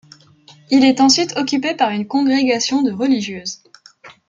[0.71, 3.61] Il est ensuite occupé par une congrégation de religieuses.